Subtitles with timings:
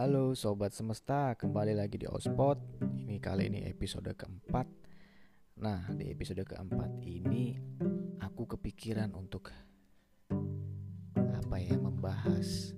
[0.00, 2.56] Halo sobat semesta, kembali lagi di Ospot.
[3.04, 4.64] Ini kali ini episode keempat.
[5.60, 7.52] Nah, di episode keempat ini
[8.16, 9.52] aku kepikiran untuk
[11.12, 12.72] apa ya membahas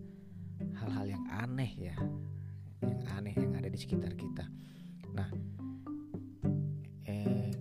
[0.82, 1.96] hal-hal yang aneh ya,
[2.90, 4.42] yang aneh yang ada di sekitar kita.
[5.14, 5.30] Nah,
[7.06, 7.54] eh,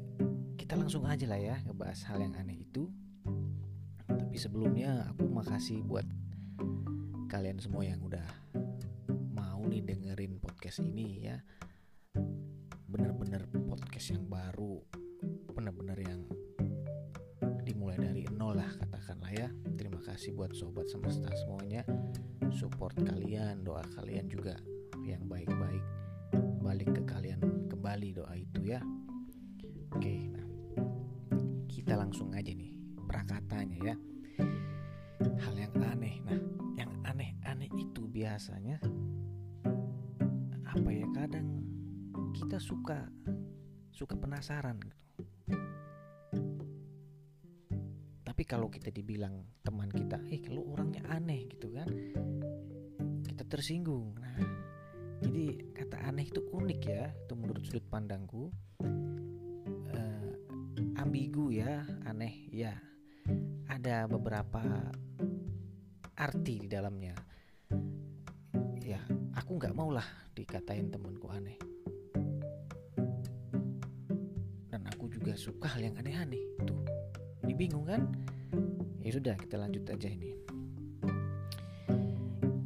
[0.57, 2.89] kita langsung aja lah ya ngebahas hal yang aneh itu.
[4.09, 6.09] Tapi sebelumnya aku makasih buat
[7.30, 8.41] kalian semua yang udah
[9.71, 11.39] nih dengerin podcast ini ya.
[12.91, 14.84] Bener-bener podcast yang baru
[15.55, 16.27] bener-bener yang
[17.63, 19.47] dimulai dari nol lah katakanlah ya.
[19.80, 21.88] Terima kasih buat sobat semesta semuanya.
[22.52, 24.59] Support kalian doa kalian juga
[25.07, 25.85] yang baik-baik.
[26.59, 27.39] Balik ke kalian
[27.72, 28.83] kembali doa itu ya.
[29.95, 30.47] Oke nah
[31.72, 32.75] kita langsung aja nih
[33.08, 33.95] prakatanya ya.
[35.47, 36.39] Hal yang aneh nah
[36.75, 38.83] yang aneh-aneh itu biasanya
[42.62, 43.09] suka
[43.90, 45.06] suka penasaran gitu.
[48.22, 51.90] Tapi kalau kita dibilang teman kita eh kalau orangnya aneh gitu kan
[53.26, 54.14] kita tersinggung.
[54.22, 54.38] Nah
[55.26, 58.53] jadi kata aneh itu unik ya itu menurut sudut pandangku.
[59.98, 60.34] Eh,
[61.02, 62.78] ambigu ya aneh ya.
[63.66, 64.62] Ada beberapa
[66.14, 67.18] arti di dalamnya.
[68.81, 69.02] Ya
[69.34, 70.06] aku nggak mau lah
[70.38, 71.70] dikatain temanku aneh
[75.32, 76.44] juga suka hal yang aneh-aneh.
[76.68, 76.84] Tuh
[77.48, 78.04] ini bingung kan?
[79.00, 80.36] Ya sudah kita lanjut aja ini.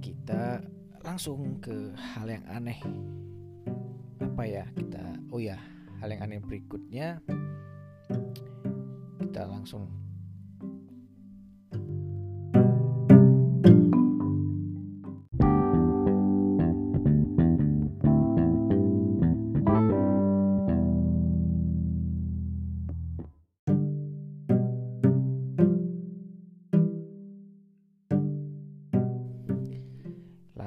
[0.01, 0.65] Kita
[1.05, 2.81] langsung ke hal yang aneh.
[4.17, 5.61] Apa ya kita oh ya
[6.01, 7.21] hal yang aneh berikutnya.
[9.21, 9.85] Kita langsung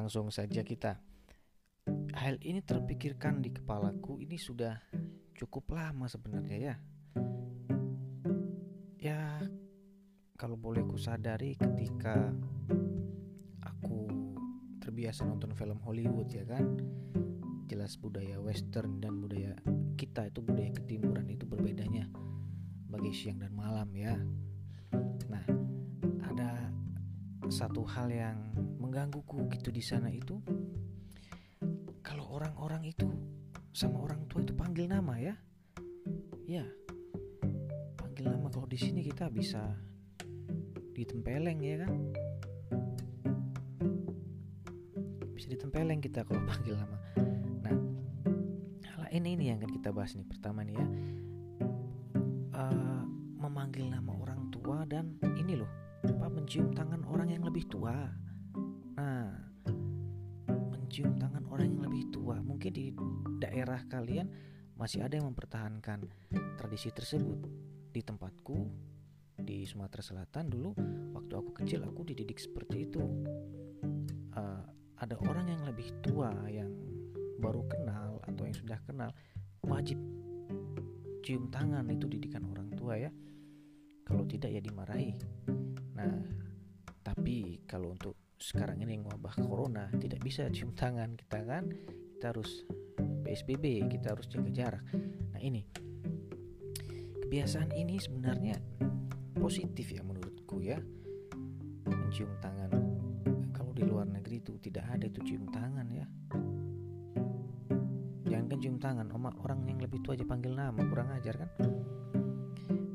[0.09, 1.05] langsung saja kita.
[2.17, 4.81] Hal ini terpikirkan di kepalaku ini sudah
[5.37, 6.75] cukup lama sebenarnya ya.
[8.97, 9.21] Ya
[10.41, 12.33] kalau boleh ku sadari ketika
[13.61, 14.09] aku
[14.81, 16.81] terbiasa nonton film Hollywood ya kan
[17.69, 19.53] jelas budaya western dan budaya
[20.01, 22.09] kita itu budaya ketimuran itu berbedanya
[22.89, 24.17] bagi siang dan malam ya.
[25.29, 25.45] Nah
[26.25, 26.73] ada
[27.49, 28.39] satu hal yang
[28.79, 30.41] menggangguku gitu di sana itu
[32.05, 33.09] kalau orang-orang itu
[33.73, 35.35] sama orang tua itu panggil nama ya.
[36.49, 36.65] Ya
[37.97, 38.49] panggil nama.
[38.49, 39.77] Kalau di sini kita bisa
[40.97, 41.93] ditempeleng ya kan?
[45.33, 46.97] Bisa ditempeleng kita kalau panggil nama.
[47.65, 47.77] Nah
[48.97, 50.25] hal ini ini yang akan kita bahas nih.
[50.29, 50.87] Pertama nih ya
[52.59, 53.03] Eh,
[53.39, 55.71] memanggil nama orang tua dan ini loh
[56.19, 57.95] apa mencium tangan orang yang lebih tua?
[58.99, 59.31] Nah
[60.75, 62.43] mencium tangan orang yang lebih tua.
[62.43, 62.91] Mungkin di
[63.39, 64.27] daerah kalian
[64.75, 66.11] masih ada yang mempertahankan
[66.59, 67.39] tradisi tersebut.
[67.95, 68.67] Di tempatku
[69.39, 70.75] di Sumatera Selatan dulu
[71.15, 72.99] waktu aku kecil aku dididik seperti itu.
[74.35, 74.63] Eh,
[74.99, 76.75] ada orang yang lebih tua yang
[77.39, 79.15] baru kenal atau yang sudah kenal
[79.63, 80.03] wajib
[81.23, 81.87] cium tangan.
[81.95, 83.15] Itu didikan orang tua ya.
[84.03, 85.15] Kalau tidak ya dimarahi
[85.99, 86.15] nah
[87.03, 91.67] tapi kalau untuk sekarang ini yang wabah corona tidak bisa cium tangan kita kan?
[92.15, 92.63] Kita harus
[93.27, 94.85] PSBB kita harus jaga jarak.
[95.35, 95.67] Nah ini.
[97.29, 98.57] Kebiasaan ini sebenarnya
[99.37, 100.79] positif ya menurutku ya.
[101.85, 102.73] Mencium tangan.
[103.53, 106.07] Kalau di luar negeri itu tidak ada itu cium tangan ya.
[108.29, 111.51] Jangan kan cium tangan oma orang yang lebih tua aja panggil nama kurang ajar kan?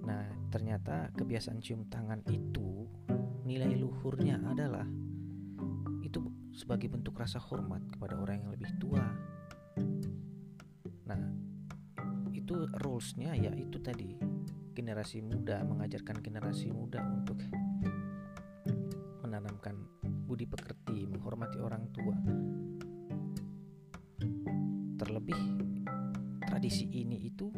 [0.07, 2.87] Nah ternyata kebiasaan cium tangan itu
[3.53, 4.81] nilai luhurnya adalah
[6.01, 6.17] itu
[6.57, 9.05] sebagai bentuk rasa hormat kepada orang yang lebih tua.
[11.05, 11.21] Nah
[12.33, 14.17] itu rulesnya ya itu tadi
[14.73, 17.37] generasi muda mengajarkan generasi muda untuk
[19.21, 19.77] menanamkan
[20.25, 22.17] budi pekerti menghormati orang tua.
[24.97, 25.39] Terlebih
[26.41, 27.53] tradisi ini itu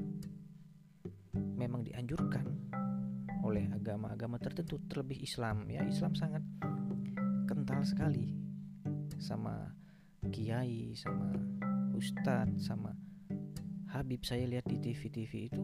[1.56, 2.65] memang dianjurkan
[3.56, 3.80] oleh hmm.
[3.80, 5.80] agama-agama tertentu terlebih Islam ya.
[5.88, 6.44] Islam sangat
[7.48, 8.36] kental sekali
[9.16, 9.72] sama
[10.28, 11.32] kiai sama
[11.96, 12.92] ustadz sama
[13.96, 14.28] Habib.
[14.28, 15.64] Saya lihat di TV-TV itu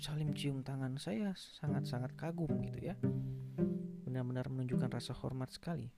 [0.00, 2.96] Salim cium tangan saya sangat-sangat kagum gitu ya.
[4.08, 5.92] Benar-benar menunjukkan rasa hormat sekali.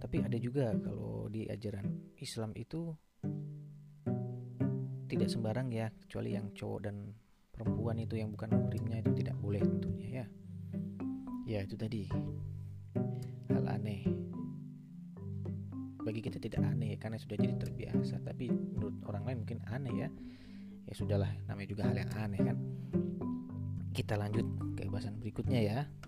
[0.00, 2.96] Tapi ada juga kalau di ajaran Islam itu
[5.12, 7.12] tidak sembarang ya kecuali yang cowok dan
[7.52, 10.26] perempuan itu yang bukan muhrimnya itu tidak boleh tentunya ya.
[11.44, 12.08] Ya itu tadi.
[13.52, 14.08] Hal aneh.
[16.00, 18.24] Bagi kita tidak aneh karena sudah jadi terbiasa.
[18.24, 20.08] Tapi menurut orang lain mungkin aneh ya.
[20.88, 22.56] Ya sudahlah namanya juga hal yang aneh kan.
[23.92, 24.48] Kita lanjut
[24.80, 26.01] ke bahasan berikutnya ya ya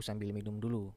[0.00, 0.90] sambil minum dulu.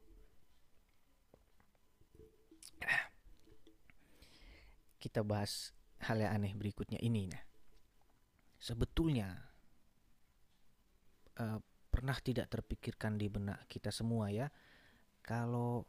[5.02, 5.74] Kita bahas
[6.06, 7.26] hal yang aneh berikutnya ini.
[7.26, 7.52] Nah
[8.62, 9.34] sebetulnya
[11.42, 11.58] uh,
[11.90, 14.46] pernah tidak terpikirkan di benak kita semua ya
[15.18, 15.82] kalau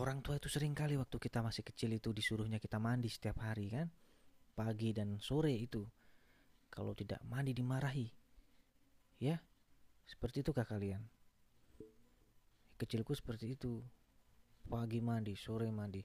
[0.00, 3.68] orang tua itu sering kali waktu kita masih kecil itu disuruhnya kita mandi setiap hari
[3.68, 3.92] kan?
[4.56, 5.84] Pagi dan sore itu.
[6.72, 8.08] Kalau tidak mandi dimarahi
[9.22, 9.38] ya
[10.04, 11.00] seperti itukah kalian?
[12.76, 13.80] Kecilku seperti itu.
[14.64, 16.00] Pagi mandi sore mandi.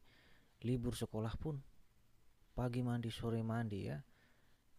[0.68, 1.56] Libur sekolah pun
[2.52, 3.98] pagi mandi sore mandi ya.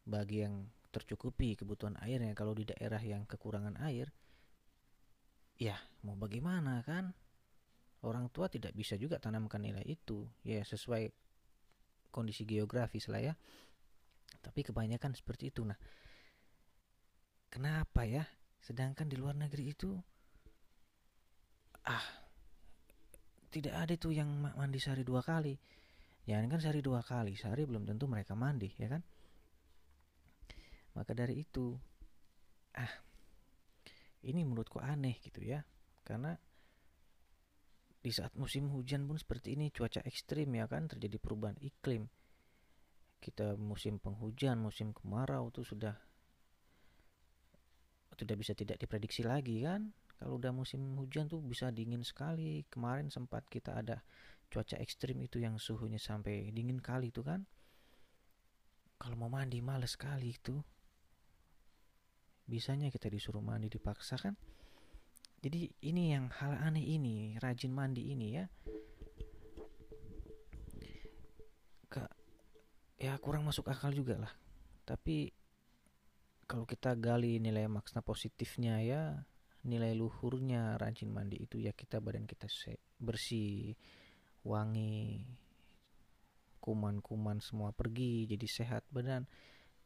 [0.04, 4.10] Bagi yang tercukupi kebutuhan airnya kalau di daerah yang kekurangan air
[5.60, 7.12] ya mau bagaimana kan?
[8.00, 11.12] Orang tua tidak bisa juga tanamkan nilai itu ya sesuai
[12.08, 13.34] kondisi geografis lah ya.
[14.40, 15.68] Tapi kebanyakan seperti itu.
[15.68, 15.76] Nah
[17.52, 18.24] kenapa ya
[18.60, 19.96] sedangkan di luar negeri itu
[21.88, 22.06] ah
[23.50, 25.58] tidak ada tuh yang mandi sehari dua kali.
[26.28, 29.02] Jangan kan sehari dua kali sehari belum tentu mereka mandi ya kan?
[30.94, 31.74] Maka dari itu,
[32.78, 32.94] ah,
[34.26, 35.62] ini menurutku aneh gitu ya,
[36.02, 36.34] karena
[38.00, 42.10] di saat musim hujan pun seperti ini cuaca ekstrim ya kan terjadi perubahan iklim.
[43.20, 45.94] Kita musim penghujan musim kemarau itu sudah
[48.20, 49.96] tidak bisa tidak diprediksi lagi kan?
[50.20, 52.68] Kalau udah musim hujan tuh bisa dingin sekali.
[52.68, 54.04] Kemarin sempat kita ada
[54.52, 57.48] cuaca ekstrim itu yang suhunya sampai dingin kali itu kan?
[59.00, 60.60] Kalau mau mandi males sekali itu.
[62.44, 64.36] Bisanya kita disuruh mandi dipaksa kan?
[65.40, 68.44] Jadi ini yang hal aneh ini rajin mandi ini ya.
[71.88, 72.04] Ke
[73.00, 74.32] ya kurang masuk akal juga lah.
[74.84, 75.32] Tapi
[76.50, 79.22] kalau kita gali nilai makna positifnya ya
[79.62, 82.50] nilai luhurnya rajin mandi itu ya kita badan kita
[82.98, 83.78] bersih
[84.42, 85.22] wangi
[86.58, 89.30] kuman-kuman semua pergi jadi sehat badan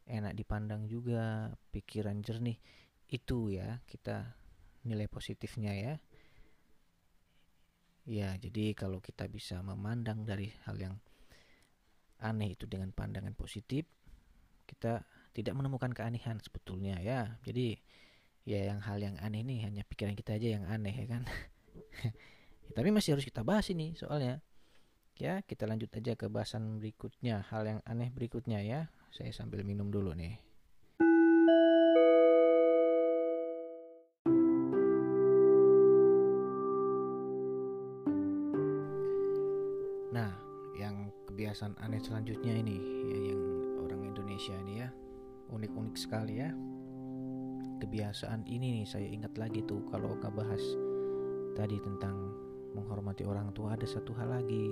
[0.05, 2.57] enak dipandang juga, pikiran jernih.
[3.09, 4.37] Itu ya kita
[4.85, 5.93] nilai positifnya ya.
[8.05, 10.95] Ya, jadi kalau kita bisa memandang dari hal yang
[12.21, 13.89] aneh itu dengan pandangan positif,
[14.69, 15.01] kita
[15.35, 17.35] tidak menemukan keanehan sebetulnya ya.
[17.43, 17.75] Jadi
[18.47, 21.27] ya yang hal yang aneh ini hanya pikiran kita aja yang aneh ya kan.
[22.63, 24.39] ya, tapi masih harus kita bahas ini soalnya.
[25.15, 28.91] Ya, kita lanjut aja ke bahasan berikutnya, hal yang aneh berikutnya ya.
[29.15, 30.39] Saya sambil minum dulu nih.
[40.11, 40.35] Nah,
[40.75, 42.75] yang kebiasaan aneh selanjutnya ini
[43.07, 43.41] ya yang
[43.87, 44.91] orang Indonesia ini ya
[45.51, 46.49] unik-unik sekali ya.
[47.75, 50.63] Kebiasaan ini nih saya ingat lagi tuh kalau nggak bahas
[51.53, 52.15] tadi tentang
[52.73, 54.67] menghormati orang tua ada satu hal lagi.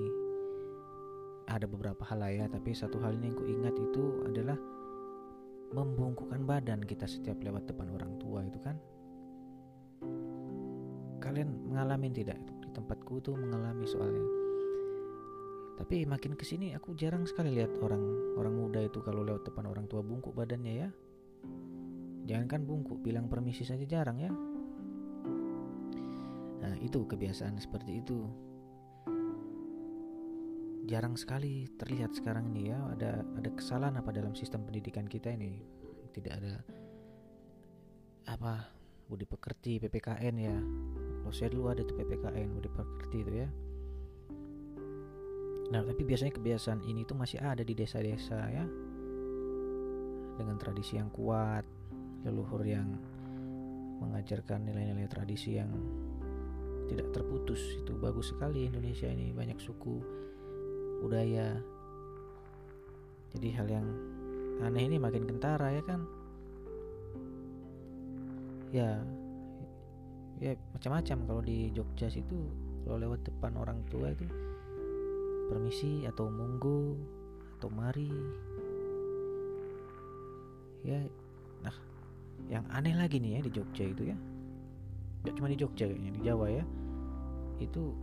[1.52, 4.58] Ada beberapa hal lah ya tapi satu hal ini yang ku ingat itu adalah
[5.74, 8.80] membungkukkan badan kita setiap lewat depan orang tua itu kan.
[11.20, 14.43] Kalian mengalami tidak di tempatku tuh mengalami soalnya
[15.84, 18.00] tapi makin ke sini aku jarang sekali lihat orang
[18.40, 20.90] orang muda itu kalau lewat depan orang tua bungkuk badannya ya.
[22.24, 24.32] Jangan kan bungkuk bilang permisi saja jarang ya.
[26.64, 28.24] Nah itu kebiasaan seperti itu.
[30.88, 35.60] Jarang sekali terlihat sekarang ini ya ada ada kesalahan apa dalam sistem pendidikan kita ini.
[36.16, 36.64] Tidak ada
[38.32, 38.72] apa
[39.12, 40.56] budi pekerti ppkn ya.
[41.28, 43.52] Kalau saya dulu ada tuh ppkn budi pekerti itu ya
[45.72, 48.66] nah tapi biasanya kebiasaan ini tuh masih ada di desa-desa ya.
[50.34, 51.64] Dengan tradisi yang kuat
[52.24, 52.88] leluhur yang
[54.04, 55.70] mengajarkan nilai-nilai tradisi yang
[56.92, 57.60] tidak terputus.
[57.80, 59.96] Itu bagus sekali Indonesia ini banyak suku
[61.04, 61.60] budaya.
[63.34, 63.88] Jadi hal yang
[64.62, 66.02] aneh ini makin kentara ya kan?
[68.74, 68.90] Ya
[70.42, 71.18] ya macam-macam.
[71.28, 72.38] Kalau di Jogja situ
[72.84, 74.28] kalau lewat depan orang tua itu
[75.54, 76.98] permisi atau monggo
[77.62, 78.10] atau mari.
[80.82, 80.98] Ya
[81.62, 81.78] nah
[82.50, 84.18] yang aneh lagi nih ya di Jogja itu ya.
[85.22, 86.66] Gak cuma di Jogja kayaknya di Jawa ya.
[87.62, 87.94] Itu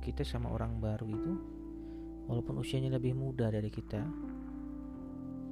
[0.00, 1.32] kita sama orang baru itu
[2.32, 4.00] walaupun usianya lebih muda dari kita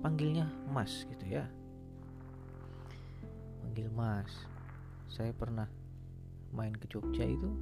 [0.01, 1.45] panggilnya Mas gitu ya.
[3.61, 4.33] Panggil Mas.
[5.13, 5.69] Saya pernah
[6.57, 7.53] main ke Jogja itu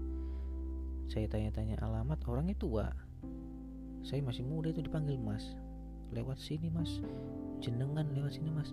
[1.11, 3.10] saya tanya-tanya alamat orangnya tua
[4.01, 5.45] saya masih muda itu dipanggil Mas.
[6.11, 7.01] Lewat sini Mas.
[7.61, 8.73] Jenengan lewat sini Mas.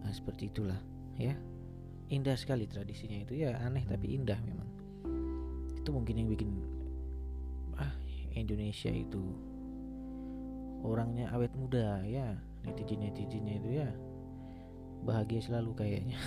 [0.00, 0.80] Nah, seperti itulah
[1.20, 1.36] ya.
[2.10, 3.38] Indah sekali tradisinya itu.
[3.38, 4.66] Ya aneh tapi indah memang.
[5.76, 6.50] Itu mungkin yang bikin
[7.78, 7.92] ah
[8.34, 9.22] Indonesia itu
[10.82, 12.34] orangnya awet muda ya.
[12.64, 13.88] Netizen netizennya itu ya.
[15.04, 16.18] Bahagia selalu kayaknya.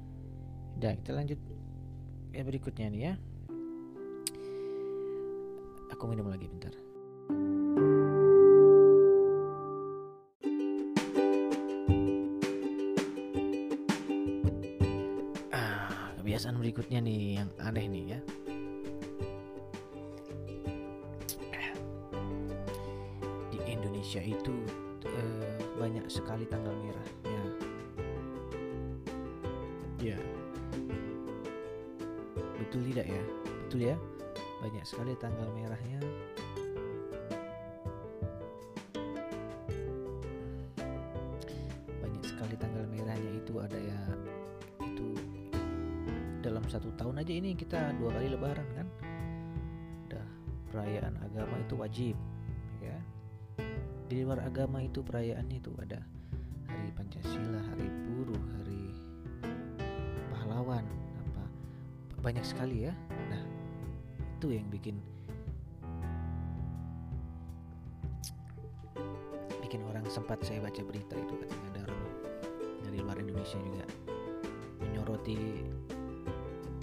[0.80, 1.40] Udah kita lanjut
[2.32, 3.14] ya berikutnya nih ya.
[5.92, 6.89] Aku minum lagi bentar
[16.40, 18.20] kebiasaan berikutnya nih yang aneh nih ya.
[23.52, 24.54] Di Indonesia itu
[25.04, 27.42] eh, banyak sekali tanggal merahnya
[30.00, 30.16] ya.
[32.56, 33.22] Betul tidak ya?
[33.66, 33.96] Betul ya?
[34.64, 35.98] Banyak sekali tanggal merahnya
[47.30, 48.90] aja ini kita dua kali lebaran kan?
[50.10, 50.26] Udah
[50.74, 52.16] perayaan agama itu wajib
[52.82, 52.98] ya.
[54.10, 56.02] Di luar agama itu perayaannya itu ada
[56.66, 58.82] hari Pancasila hari buruh hari
[60.34, 60.82] pahlawan
[61.22, 61.44] apa
[62.18, 62.92] banyak sekali ya.
[63.30, 63.46] Nah
[64.18, 64.98] itu yang bikin
[69.62, 71.94] bikin orang sempat saya baca berita itu katanya ada
[72.90, 73.86] dari luar Indonesia juga
[74.82, 75.62] menyoroti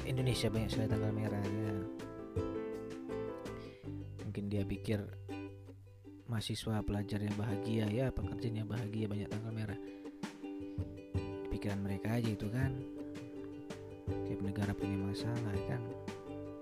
[0.07, 1.71] Indonesia banyak sekali tanggal merahnya
[4.23, 5.03] mungkin dia pikir
[6.31, 9.79] mahasiswa pelajar yang bahagia ya pekerjaan yang bahagia banyak tanggal merah.
[11.51, 12.71] Pikiran mereka aja itu kan.
[14.27, 15.81] Tiap negara punya masalah kan.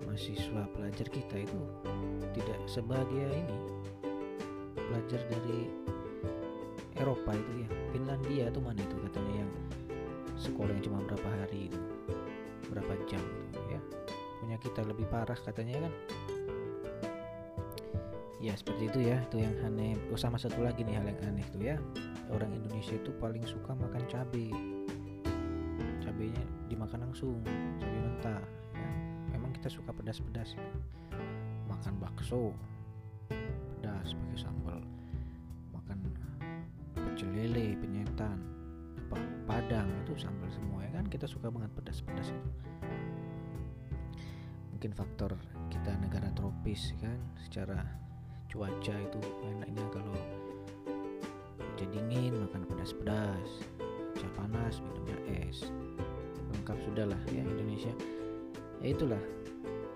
[0.06, 1.60] Mahasiswa pelajar kita itu
[2.34, 3.58] tidak sebahagia ini.
[4.74, 5.70] Pelajar dari
[6.96, 7.70] Eropa itu ya.
[7.92, 9.52] Finlandia tuh mana itu katanya yang
[10.40, 11.82] sekolah yang cuma berapa hari itu
[12.70, 13.22] berapa jam
[13.70, 13.80] ya.
[14.42, 15.94] Punya kita lebih parah katanya kan.
[18.44, 19.98] Ya seperti itu ya itu yang aneh.
[20.14, 21.78] Oh, sama satu lagi nih hal yang aneh tuh ya.
[22.30, 24.50] Orang Indonesia itu paling suka makan cabai
[26.06, 27.42] cabainya dimakan langsung
[27.82, 28.90] cabai mentah ya.
[29.36, 30.64] Memang kita suka pedas-pedas ya.
[31.66, 32.54] makan bakso
[33.28, 34.80] pedas pakai sambal.
[35.74, 35.98] Makan
[36.96, 38.55] pecel lele penyetan
[39.56, 41.08] padang itu sambal semua ya kan?
[41.08, 42.50] Kita suka banget pedas-pedas itu.
[44.76, 45.32] Mungkin faktor
[45.72, 47.16] kita negara tropis kan?
[47.40, 47.80] Secara
[48.52, 50.20] cuaca itu enaknya kalau
[51.72, 53.64] hujan dingin makan pedas-pedas.
[54.12, 55.16] Cuaca panas minumnya
[55.48, 55.72] es.
[56.52, 57.96] Lengkap sudah lah ya Indonesia.
[58.84, 59.24] Ya itulah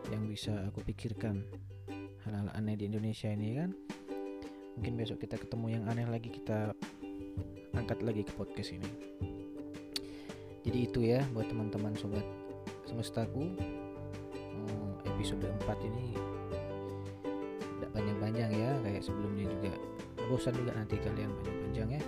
[0.07, 1.43] yang bisa aku pikirkan
[2.23, 3.75] hal-hal aneh di Indonesia ini kan?
[4.79, 6.71] Mungkin besok kita ketemu yang aneh lagi kita
[7.75, 9.19] angkat lagi ke podcast ini
[10.69, 12.21] jadi itu ya buat teman-teman sobat
[12.85, 13.57] semestaku.
[15.01, 16.13] Episode 4 ini
[17.57, 19.73] tidak panjang-panjang ya kayak sebelumnya juga.
[20.29, 22.01] Bosan juga nanti kalian panjang-panjang ya.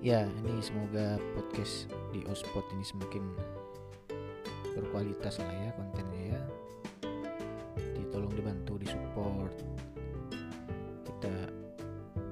[0.00, 3.24] Ya ini semoga podcast di Ospot ini semakin
[4.72, 6.40] berkualitas lah ya kontennya ya.
[8.00, 9.52] Ditolong dibantu disupport.
[11.12, 11.34] Kita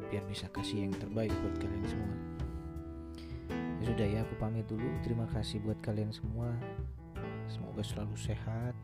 [0.09, 2.32] biar bisa kasih yang terbaik buat kalian semua
[3.83, 4.87] ya sudah ya aku pamit dulu.
[5.03, 6.55] Terima kasih buat kalian semua.
[7.51, 8.79] Semoga selalu sehat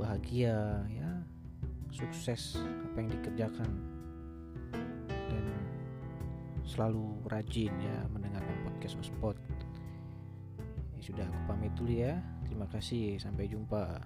[0.00, 0.56] bahagia
[0.88, 1.20] ya
[1.92, 3.68] sukses apa yang dikerjakan.
[5.12, 5.44] Dan
[6.64, 9.36] selalu rajin ya mendengarkan podcast Ospot.
[10.96, 12.16] Ya sudah aku pamit dulu ya.
[12.48, 14.00] Terima kasih sampai jumpa